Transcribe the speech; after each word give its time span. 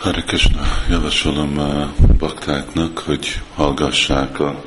Hare 0.00 0.22
Krishna, 0.22 0.62
javasolom 0.88 1.58
a 1.58 1.92
baktáknak, 2.18 2.98
hogy 2.98 3.40
hallgassák 3.54 4.40
a 4.40 4.62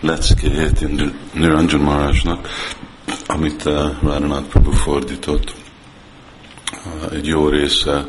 leckéjét 0.00 0.86
Niranjan 1.32 1.80
Marajnak, 1.80 2.48
amit 3.26 3.64
uh, 3.64 3.72
Radhanath 4.02 4.48
Prabhu 4.48 4.70
fordított. 4.70 5.54
Uh, 6.72 7.12
egy 7.12 7.26
jó 7.26 7.48
része 7.48 8.06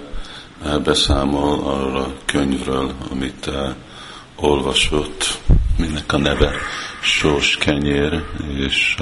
uh, 0.63 0.81
beszámol 0.81 1.59
arra 1.63 1.99
a 1.99 2.13
könyvről, 2.25 2.93
amit 3.11 3.49
olvasott, 4.35 5.39
minek 5.77 6.13
a 6.13 6.17
neve 6.17 6.51
Sós 7.01 7.57
Kenyér, 7.57 8.23
és 8.57 8.95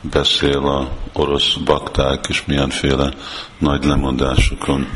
beszél 0.00 0.66
a 0.66 0.88
orosz 1.12 1.54
bakták, 1.54 2.26
és 2.28 2.44
milyenféle 2.44 3.12
nagy 3.58 3.84
lemondásokon 3.84 4.86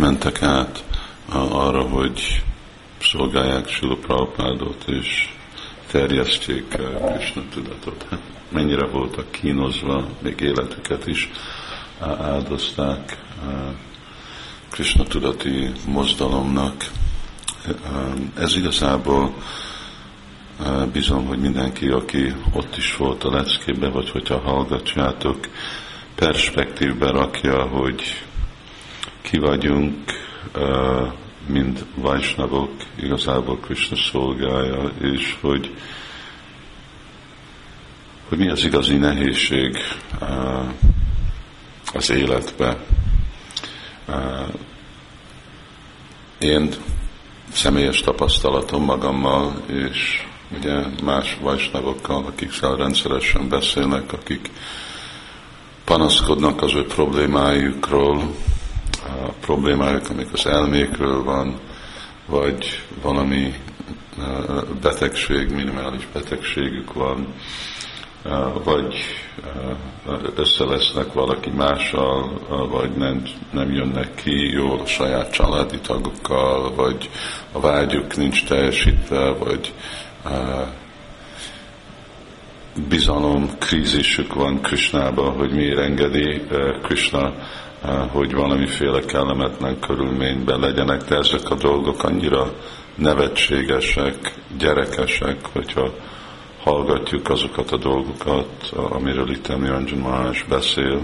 mentek 0.00 0.42
át 0.42 0.86
arra, 1.32 1.82
hogy 1.82 2.42
szolgálják 3.00 3.68
Sula 3.68 3.96
Prabhupádot, 3.96 4.84
és 4.86 5.28
terjesztjék 5.90 6.76
Krishna 7.14 7.42
tudatot. 7.50 8.06
Hát, 8.10 8.20
mennyire 8.48 8.86
voltak 8.86 9.30
kínozva, 9.30 10.08
még 10.18 10.40
életüket 10.40 11.06
is 11.06 11.30
áldozták 12.20 13.18
Krishna 14.70 15.04
tudati 15.04 15.70
mozdalomnak. 15.86 16.84
Ez 18.36 18.56
igazából 18.56 19.34
Bízom, 20.92 21.26
hogy 21.26 21.38
mindenki, 21.38 21.88
aki 21.88 22.34
ott 22.52 22.76
is 22.76 22.96
volt 22.96 23.24
a 23.24 23.30
leckébe, 23.30 23.88
vagy 23.88 24.10
hogyha 24.10 24.38
hallgatjátok, 24.38 25.38
perspektívbe 26.14 27.10
rakja, 27.10 27.62
hogy 27.62 28.02
ki 29.20 29.38
vagyunk, 29.38 29.94
mind 31.46 31.86
Vajsnavok, 31.94 32.70
igazából 33.02 33.58
Krishna 33.58 33.96
szolgája, 33.96 34.90
és 35.00 35.36
hogy, 35.40 35.74
hogy 38.28 38.38
mi 38.38 38.48
az 38.48 38.64
igazi 38.64 38.96
nehézség 38.96 39.76
az 41.92 42.10
életbe. 42.10 42.76
Én 46.38 46.70
személyes 47.52 48.00
tapasztalatom 48.00 48.84
magammal, 48.84 49.62
és 49.66 50.26
ugye 50.58 50.82
más 51.02 51.36
vajsnavokkal, 51.40 52.24
akik 52.26 52.60
rendszeresen 52.60 53.48
beszélnek, 53.48 54.12
akik 54.12 54.50
panaszkodnak 55.84 56.62
az 56.62 56.74
ő 56.74 56.86
problémájukról, 56.86 58.34
a 59.28 59.32
problémájuk, 59.40 60.10
amik 60.10 60.32
az 60.32 60.46
elmékről 60.46 61.24
van, 61.24 61.54
vagy 62.26 62.82
valami 63.02 63.54
betegség, 64.82 65.50
minimális 65.50 66.08
betegségük 66.12 66.92
van, 66.92 67.34
vagy 68.64 68.94
összevesznek 70.36 71.12
valaki 71.12 71.50
mással, 71.50 72.40
vagy 72.70 72.90
nem, 72.90 73.22
nem 73.50 73.72
jönnek 73.72 74.14
ki 74.14 74.50
jól 74.52 74.80
a 74.80 74.86
saját 74.86 75.32
családi 75.32 75.78
tagokkal, 75.78 76.74
vagy 76.74 77.10
a 77.52 77.60
vágyuk 77.60 78.16
nincs 78.16 78.44
teljesítve, 78.44 79.30
vagy 79.30 79.72
bizalom 82.88 83.58
krízisük 83.58 84.34
van 84.34 84.60
Krisnába, 84.60 85.30
hogy 85.30 85.52
miért 85.52 85.78
engedi 85.78 86.42
Krishna, 86.82 87.34
hogy 88.10 88.34
valamiféle 88.34 89.00
kellemetlen 89.00 89.80
körülményben 89.80 90.60
legyenek, 90.60 91.02
de 91.04 91.16
ezek 91.16 91.50
a 91.50 91.54
dolgok 91.54 92.02
annyira 92.02 92.52
nevetségesek, 92.94 94.34
gyerekesek, 94.58 95.46
hogyha 95.52 95.90
hallgatjuk 96.62 97.28
azokat 97.28 97.70
a 97.70 97.76
dolgokat, 97.76 98.72
amiről 98.72 99.30
itt 99.30 99.48
Niranjan 99.48 99.98
Maharaj 99.98 100.42
beszél, 100.48 101.02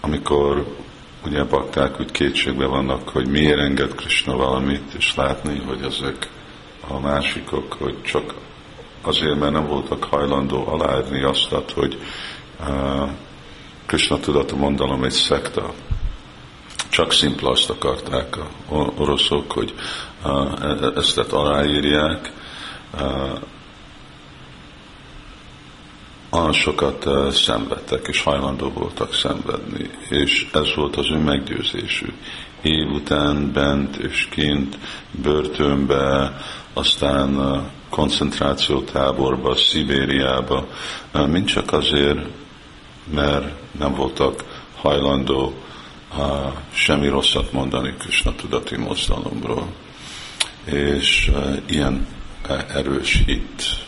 amikor 0.00 0.76
ugye 1.24 1.44
bakták 1.44 2.00
úgy 2.00 2.10
kétségbe 2.10 2.66
vannak, 2.66 3.08
hogy 3.08 3.28
miért 3.28 3.58
enged 3.58 3.94
Krishna 3.94 4.36
valamit, 4.36 4.94
és 4.98 5.14
látni, 5.14 5.62
hogy 5.66 5.82
ezek 5.82 6.30
a 6.88 7.00
másikok, 7.00 7.72
hogy 7.72 8.02
csak 8.02 8.34
azért, 9.02 9.38
mert 9.38 9.52
nem 9.52 9.66
voltak 9.66 10.04
hajlandó 10.04 10.66
aláírni 10.66 11.22
azt, 11.22 11.54
hogy 11.74 11.98
uh, 12.60 13.08
Krishna 13.88 14.20
tudatú 14.20 14.56
mondalom 14.56 15.04
egy 15.04 15.10
szekta. 15.10 15.72
Csak 16.88 17.12
szimpla 17.12 17.50
azt 17.50 17.70
akarták 17.70 18.36
a 18.36 18.74
oroszok, 18.96 19.52
hogy 19.52 19.74
uh, 20.24 20.96
ezt 20.96 21.18
aláírják, 21.18 22.32
olyan 26.30 26.52
sokat 26.52 27.08
szenvedtek, 27.32 28.06
és 28.08 28.22
hajlandó 28.22 28.68
voltak 28.68 29.14
szenvedni, 29.14 29.90
és 30.08 30.48
ez 30.52 30.74
volt 30.74 30.96
az 30.96 31.10
ő 31.10 31.18
meggyőzésük. 31.18 32.14
Év 32.62 32.90
után 32.90 33.52
bent 33.52 33.96
és 33.96 34.28
kint, 34.30 34.78
börtönbe, 35.22 36.36
aztán 36.72 37.62
koncentrációtáborba, 37.90 39.56
Szibériába, 39.56 40.66
mind 41.12 41.44
csak 41.44 41.72
azért, 41.72 42.26
mert 43.14 43.52
nem 43.78 43.94
voltak 43.94 44.64
hajlandó 44.76 45.54
uh, 46.16 46.26
semmi 46.72 47.08
rosszat 47.08 47.52
mondani 47.52 47.94
Krishna 47.98 48.34
tudati 48.34 48.76
mozdalomról. 48.76 49.66
És 50.64 51.30
uh, 51.32 51.56
ilyen 51.66 52.06
erős 52.68 53.22
hit 53.26 53.86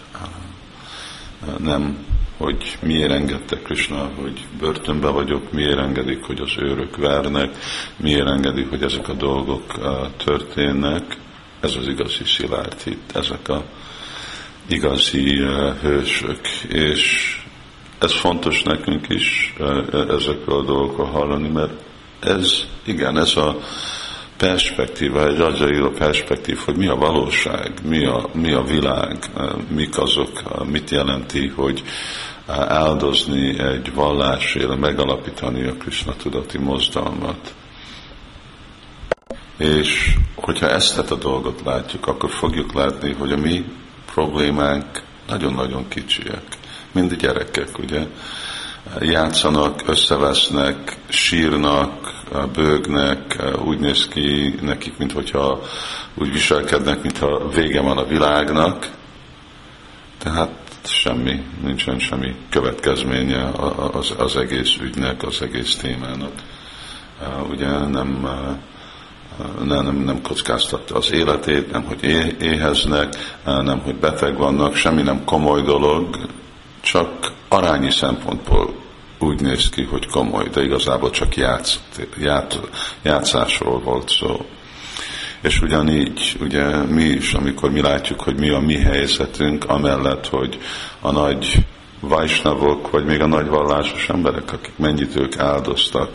nem 1.59 2.07
hogy 2.41 2.79
miért 2.83 3.11
engedte 3.11 3.57
Krishna, 3.57 4.11
hogy 4.21 4.47
börtönbe 4.59 5.09
vagyok, 5.09 5.53
miért 5.53 5.79
engedik, 5.79 6.23
hogy 6.23 6.41
az 6.41 6.53
őrök 6.59 6.97
vernek, 6.97 7.57
miért 7.97 8.27
engedik, 8.27 8.69
hogy 8.69 8.83
ezek 8.83 9.09
a 9.09 9.13
dolgok 9.13 9.79
uh, 9.79 10.11
történnek. 10.25 11.17
Ez 11.61 11.75
az 11.75 11.87
igazi 11.87 12.25
szilárd 12.25 12.81
hit, 12.81 13.13
ezek 13.15 13.49
a 13.49 13.65
igazi 14.67 15.41
uh, 15.41 15.77
hősök. 15.81 16.49
És 16.69 17.40
ez 18.01 18.13
fontos 18.13 18.63
nekünk 18.63 19.09
is 19.09 19.55
ezekről 20.09 20.59
a 20.59 20.65
dolgokról 20.65 21.07
hallani, 21.07 21.49
mert 21.49 21.73
ez, 22.21 22.67
igen, 22.85 23.19
ez 23.19 23.37
a 23.37 23.57
perspektíva, 24.37 25.27
egy 25.27 25.41
a 25.41 25.91
perspektív, 25.99 26.59
hogy 26.65 26.77
mi 26.77 26.87
a 26.87 26.95
valóság, 26.95 27.73
mi 27.83 28.05
a, 28.05 28.29
mi 28.33 28.53
a 28.53 28.63
világ, 28.63 29.19
mik 29.69 29.99
azok, 29.99 30.65
mit 30.67 30.91
jelenti, 30.91 31.47
hogy 31.49 31.83
áldozni 32.69 33.59
egy 33.59 33.95
vallásért, 33.95 34.79
megalapítani 34.79 35.67
a 35.67 35.75
Krishna 35.75 36.17
tudati 36.17 36.59
mozdalmat. 36.59 37.55
És 39.57 40.15
hogyha 40.35 40.69
ezt 40.69 40.99
a 40.99 41.17
dolgot 41.17 41.61
látjuk, 41.65 42.07
akkor 42.07 42.31
fogjuk 42.31 42.73
látni, 42.73 43.13
hogy 43.13 43.33
a 43.33 43.37
mi 43.37 43.65
problémánk 44.15 45.03
nagyon-nagyon 45.27 45.89
kicsiek. 45.89 46.59
Mind 46.93 47.15
gyerekek, 47.15 47.79
ugye? 47.79 48.07
Játszanak, 49.01 49.83
összevesznek, 49.87 50.97
sírnak, 51.09 52.13
bőgnek, 52.53 53.43
úgy 53.65 53.79
néz 53.79 54.09
ki 54.09 54.55
nekik, 54.61 54.99
mintha 54.99 55.63
úgy 56.15 56.33
viselkednek, 56.33 57.03
mintha 57.03 57.49
vége 57.49 57.81
van 57.81 57.99
a 57.99 58.05
világnak. 58.05 58.91
Tehát 60.19 60.51
semmi, 60.85 61.45
nincsen 61.63 61.99
semmi 61.99 62.35
következménye 62.51 63.49
az, 63.93 64.15
az 64.19 64.37
egész 64.37 64.77
ügynek, 64.81 65.23
az 65.23 65.43
egész 65.43 65.77
témának. 65.77 66.33
Ugye 67.51 67.69
nem, 67.69 68.29
nem, 69.65 69.83
nem, 69.83 69.97
nem 69.97 70.23
kockáztatta 70.23 70.95
az 70.95 71.13
életét, 71.13 71.73
nem, 71.73 71.85
hogy 71.85 72.05
éheznek, 72.41 73.15
nem, 73.45 73.81
hogy 73.81 73.97
beteg 73.97 74.37
vannak, 74.37 74.75
semmi 74.75 75.03
nem 75.03 75.25
komoly 75.25 75.63
dolog, 75.63 76.29
csak 76.81 77.33
arányi 77.49 77.91
szempontból 77.91 78.75
úgy 79.19 79.41
néz 79.41 79.69
ki, 79.69 79.83
hogy 79.83 80.07
komoly, 80.07 80.49
de 80.49 80.63
igazából 80.63 81.11
csak 81.11 81.37
játsz, 81.37 81.81
ját, 82.19 82.61
játszásról 83.03 83.81
volt 83.81 84.09
szó. 84.09 84.47
És 85.43 85.61
ugyanígy, 85.61 86.37
ugye 86.41 86.77
mi 86.77 87.05
is, 87.05 87.33
amikor 87.33 87.71
mi 87.71 87.81
látjuk, 87.81 88.21
hogy 88.21 88.39
mi 88.39 88.51
a 88.51 88.59
mi 88.59 88.77
helyzetünk, 88.77 89.65
amellett, 89.65 90.27
hogy 90.27 90.59
a 91.01 91.11
nagy 91.11 91.67
vajsnavok, 92.01 92.91
vagy 92.91 93.05
még 93.05 93.21
a 93.21 93.27
nagy 93.27 93.47
vallásos 93.47 94.09
emberek, 94.09 94.53
akik 94.53 94.73
mennyit 94.77 95.17
ők 95.17 95.39
áldoztak 95.39 96.09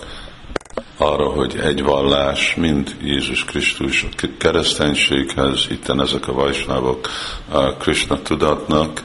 arra, 0.98 1.30
hogy 1.30 1.56
egy 1.64 1.84
vallás, 1.84 2.56
mint 2.56 2.96
Jézus 3.02 3.46
Krisztus 3.46 4.04
a 4.04 4.28
kereszténységhez, 4.38 5.66
itten 5.70 6.02
ezek 6.02 6.28
a 6.28 6.34
vajsnavok 6.34 7.10
a 7.50 7.74
Krishna 7.74 8.22
tudatnak, 8.22 9.04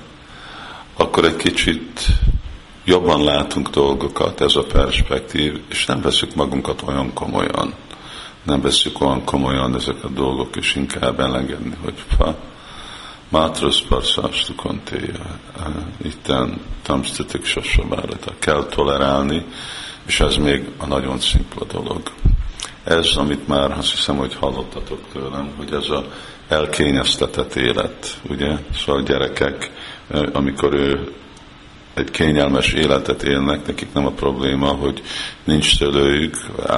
akkor 1.01 1.25
egy 1.25 1.37
kicsit 1.37 2.07
jobban 2.85 3.25
látunk 3.25 3.69
dolgokat, 3.69 4.41
ez 4.41 4.57
a 4.57 4.63
perspektív, 4.63 5.61
és 5.69 5.87
nem 5.87 6.01
veszük 6.01 6.35
magunkat 6.35 6.83
olyan 6.87 7.13
komolyan. 7.13 7.75
Nem 8.43 8.61
veszük 8.61 9.01
olyan 9.01 9.25
komolyan 9.25 9.75
ezek 9.75 10.05
a 10.05 10.09
dolgok, 10.09 10.57
és 10.57 10.75
inkább 10.75 11.21
elengedni, 11.21 11.77
hogy 11.83 12.05
fa, 12.17 12.37
Mátrusz 13.29 13.81
parszástu 13.89 14.55
kontéja, 14.55 15.39
itten 16.03 16.61
tamsztitik 16.83 17.45
sasabárata. 17.45 18.33
Kell 18.39 18.65
tolerálni, 18.65 19.45
és 20.07 20.21
ez 20.21 20.37
még 20.37 20.69
a 20.79 20.87
nagyon 20.87 21.19
szimpla 21.19 21.65
dolog. 21.65 22.03
Ez, 22.85 23.17
amit 23.17 23.49
már 23.49 23.71
azt 23.71 23.91
hiszem, 23.91 24.17
hogy 24.17 24.35
hallottatok 24.35 25.01
tőlem, 25.13 25.51
hogy 25.57 25.73
ez 25.73 25.89
a 25.89 26.05
elkényeztetett 26.49 27.55
élet, 27.55 28.21
ugye? 28.29 28.57
Szóval 28.85 29.03
gyerekek, 29.03 29.71
amikor 30.33 30.75
ő 30.75 31.13
egy 31.95 32.11
kényelmes 32.11 32.73
életet 32.73 33.23
élnek, 33.23 33.67
nekik 33.67 33.93
nem 33.93 34.07
a 34.07 34.11
probléma, 34.11 34.67
hogy 34.67 35.03
nincs 35.45 35.77
szülőjük, 35.77 36.37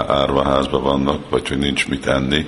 árvaházban 0.08 0.82
vannak, 0.82 1.30
vagy 1.30 1.48
hogy 1.48 1.58
nincs 1.58 1.88
mit 1.88 2.06
enni, 2.06 2.46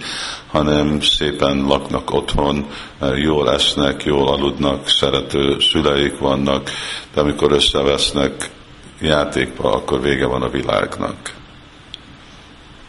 hanem 0.50 1.00
szépen 1.00 1.64
laknak 1.64 2.10
otthon, 2.10 2.66
jól 3.14 3.52
esznek, 3.52 4.04
jól 4.04 4.28
aludnak, 4.28 4.88
szerető 4.88 5.58
szüleik 5.60 6.18
vannak, 6.18 6.70
de 7.14 7.20
amikor 7.20 7.52
összevesznek 7.52 8.50
játékba, 9.00 9.72
akkor 9.72 10.00
vége 10.00 10.26
van 10.26 10.42
a 10.42 10.48
világnak. 10.48 11.34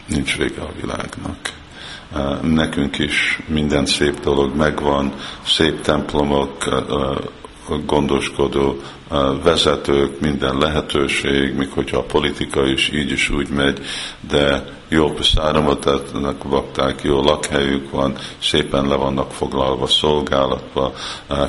Nincs 0.08 0.38
vége 0.38 0.62
a 0.62 0.72
világnak. 0.82 1.54
Nekünk 2.42 3.00
is 3.00 3.40
minden 3.48 3.86
szép 3.86 4.20
dolog 4.20 4.56
megvan, 4.56 5.14
szép 5.46 5.82
templomok, 5.82 6.64
gondoskodó 7.86 8.80
vezetők, 9.44 10.20
minden 10.20 10.58
lehetőség, 10.58 11.54
még 11.56 11.70
hogyha 11.72 11.98
a 11.98 12.04
politika 12.04 12.68
is 12.68 12.90
így 12.94 13.12
is 13.12 13.30
úgy 13.30 13.50
megy, 13.50 13.80
de 14.28 14.74
jó 14.88 15.16
száramotatnak 15.22 16.44
vakták, 16.44 17.02
jó 17.02 17.22
lakhelyük 17.22 17.92
van, 17.92 18.18
szépen 18.42 18.88
le 18.88 18.96
vannak 18.96 19.32
foglalva 19.32 19.88
szolgálatba, 19.88 20.94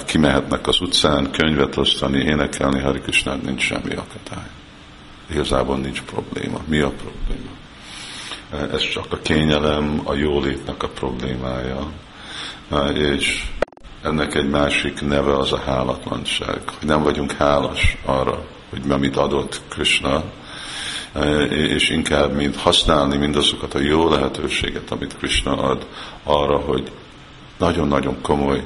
kimehetnek 0.06 0.66
az 0.66 0.80
utcán 0.80 1.30
könyvet 1.30 1.76
osztani, 1.76 2.18
énekelni, 2.18 2.80
Hari 2.80 3.00
Krishnán 3.00 3.40
nincs 3.44 3.62
semmi 3.62 3.94
akadály. 3.94 4.50
Igazából 5.30 5.76
nincs 5.76 6.02
probléma. 6.02 6.60
Mi 6.68 6.78
a 6.78 6.92
probléma? 7.02 7.50
Ez 8.72 8.88
csak 8.88 9.06
a 9.12 9.18
kényelem, 9.22 10.00
a 10.04 10.14
jólétnek 10.14 10.82
a 10.82 10.88
problémája. 10.88 11.90
És 12.94 13.44
ennek 14.02 14.34
egy 14.34 14.48
másik 14.48 15.00
neve 15.00 15.36
az 15.36 15.52
a 15.52 15.58
hálatlanság, 15.58 16.60
hogy 16.78 16.88
nem 16.88 17.02
vagyunk 17.02 17.32
hálás 17.32 17.96
arra, 18.04 18.44
hogy 18.70 18.80
amit 18.90 19.16
adott 19.16 19.60
Krishna, 19.68 20.22
és 21.48 21.90
inkább 21.90 22.34
mint 22.34 22.56
használni 22.56 23.16
mindazokat 23.16 23.74
a 23.74 23.80
jó 23.80 24.08
lehetőséget, 24.08 24.90
amit 24.90 25.16
Krishna 25.16 25.56
ad 25.56 25.86
arra, 26.22 26.56
hogy 26.56 26.90
nagyon-nagyon 27.58 28.20
komoly 28.22 28.64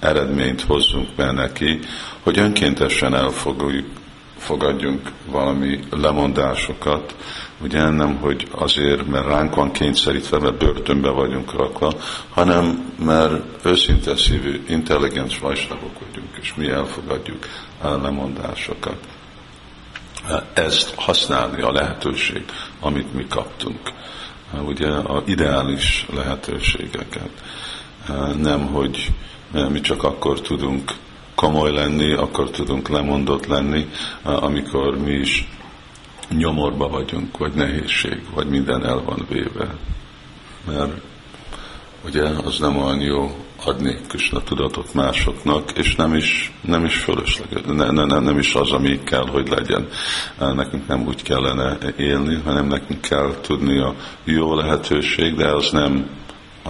eredményt 0.00 0.60
hozzunk 0.60 1.08
be 1.16 1.32
neki, 1.32 1.78
hogy 2.22 2.38
önkéntesen 2.38 3.14
elfogadjuk 3.14 3.99
fogadjunk 4.40 5.12
valami 5.26 5.78
lemondásokat, 5.90 7.14
ugye 7.62 7.90
nem, 7.90 8.16
hogy 8.16 8.48
azért, 8.50 9.06
mert 9.06 9.26
ránk 9.26 9.54
van 9.54 9.72
kényszerítve, 9.72 10.38
mert 10.38 10.58
börtönbe 10.58 11.10
vagyunk 11.10 11.52
rakva, 11.52 11.92
hanem 12.30 12.92
mert 13.04 13.64
őszinte 13.64 14.16
szívű, 14.16 14.62
intelligens 14.68 15.38
vajsnagok 15.38 15.98
vagyunk, 16.06 16.28
és 16.40 16.54
mi 16.54 16.68
elfogadjuk 16.68 17.46
a 17.82 17.88
lemondásokat. 17.88 18.96
Ezt 20.52 20.94
használni 20.94 21.62
a 21.62 21.72
lehetőség, 21.72 22.44
amit 22.80 23.14
mi 23.14 23.26
kaptunk. 23.28 23.80
Ugye 24.64 24.88
a 24.88 25.22
ideális 25.26 26.06
lehetőségeket. 26.14 27.30
Nem, 28.36 28.66
hogy 28.66 29.12
mi 29.68 29.80
csak 29.80 30.02
akkor 30.02 30.40
tudunk 30.40 30.92
komoly 31.40 31.72
lenni, 31.72 32.12
akkor 32.12 32.50
tudunk 32.50 32.88
lemondott 32.88 33.46
lenni, 33.46 33.86
amikor 34.22 34.98
mi 34.98 35.12
is 35.12 35.48
nyomorba 36.28 36.88
vagyunk, 36.88 37.38
vagy 37.38 37.52
nehézség, 37.52 38.22
vagy 38.34 38.46
minden 38.46 38.86
el 38.86 39.02
van 39.04 39.26
véve. 39.28 39.74
Mert 40.66 40.92
ugye 42.04 42.22
az 42.22 42.58
nem 42.58 42.76
olyan 42.76 43.00
jó 43.00 43.36
adni 43.64 43.96
Krishna 44.08 44.42
tudatot 44.42 44.94
másoknak, 44.94 45.70
és 45.78 45.94
nem 45.94 46.14
is, 46.14 46.52
nem 46.60 46.84
is 46.84 46.96
fölösleges, 46.96 47.62
ne, 47.66 47.90
ne, 47.90 48.04
ne, 48.04 48.18
nem 48.18 48.38
is 48.38 48.54
az, 48.54 48.72
ami 48.72 49.02
kell, 49.02 49.26
hogy 49.30 49.48
legyen. 49.48 49.88
Nekünk 50.38 50.86
nem 50.86 51.06
úgy 51.06 51.22
kellene 51.22 51.78
élni, 51.96 52.40
hanem 52.44 52.66
nekünk 52.66 53.00
kell 53.00 53.34
tudni 53.40 53.78
a 53.78 53.94
jó 54.24 54.54
lehetőség, 54.54 55.34
de 55.34 55.48
az 55.54 55.70
nem 55.70 56.18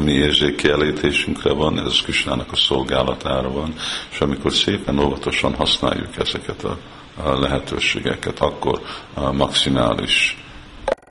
a 0.01 0.03
mi 0.03 0.13
érzékkielítésünkre 0.13 1.53
van, 1.53 1.79
ez 1.79 2.03
Kisnának 2.03 2.53
a 2.53 2.57
szolgálatára 2.57 3.51
van, 3.51 3.75
és 4.11 4.21
amikor 4.21 4.53
szépen 4.53 4.99
óvatosan 4.99 5.55
használjuk 5.55 6.17
ezeket 6.17 6.65
a, 6.65 6.79
a 7.23 7.39
lehetőségeket, 7.39 8.39
akkor 8.39 8.81
a 9.15 9.33
maximális 9.33 10.45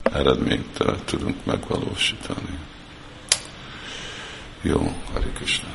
eredményt 0.02 0.78
tudunk 1.04 1.44
megvalósítani. 1.44 2.58
Jó, 4.62 4.92
Hari 5.12 5.30
Krishna. 5.34 5.68